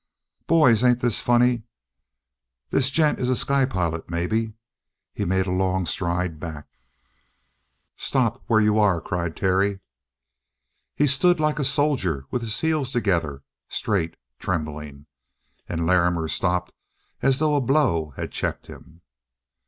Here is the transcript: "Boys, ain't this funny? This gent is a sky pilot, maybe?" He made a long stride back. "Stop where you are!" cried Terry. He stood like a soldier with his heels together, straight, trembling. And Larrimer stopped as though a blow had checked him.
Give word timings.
"Boys, 0.47 0.83
ain't 0.83 0.97
this 0.99 1.19
funny? 1.19 1.61
This 2.71 2.89
gent 2.89 3.19
is 3.19 3.29
a 3.29 3.35
sky 3.35 3.65
pilot, 3.67 4.09
maybe?" 4.09 4.53
He 5.13 5.25
made 5.25 5.45
a 5.45 5.51
long 5.51 5.85
stride 5.85 6.39
back. 6.39 6.79
"Stop 7.95 8.41
where 8.47 8.59
you 8.59 8.79
are!" 8.79 8.99
cried 8.99 9.37
Terry. 9.37 9.79
He 10.95 11.05
stood 11.05 11.39
like 11.39 11.59
a 11.59 11.63
soldier 11.63 12.25
with 12.31 12.41
his 12.41 12.61
heels 12.61 12.91
together, 12.91 13.43
straight, 13.69 14.17
trembling. 14.39 15.05
And 15.69 15.85
Larrimer 15.85 16.27
stopped 16.29 16.73
as 17.21 17.37
though 17.37 17.53
a 17.53 17.61
blow 17.61 18.13
had 18.17 18.31
checked 18.31 18.65
him. 18.65 19.01